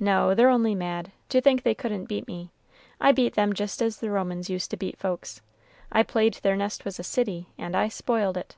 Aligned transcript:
"No, 0.00 0.34
they're 0.34 0.48
only 0.48 0.74
mad, 0.74 1.12
to 1.28 1.38
think 1.42 1.62
they 1.62 1.74
couldn't 1.74 2.06
beat 2.06 2.26
me. 2.26 2.48
I 2.98 3.12
beat 3.12 3.34
them 3.34 3.52
just 3.52 3.82
as 3.82 3.98
the 3.98 4.08
Romans 4.10 4.48
used 4.48 4.70
to 4.70 4.78
beat 4.78 4.96
folks, 4.98 5.42
I 5.92 6.02
played 6.04 6.36
their 6.42 6.56
nest 6.56 6.86
was 6.86 6.98
a 6.98 7.02
city, 7.04 7.48
and 7.58 7.76
I 7.76 7.88
spoiled 7.88 8.38
it." 8.38 8.56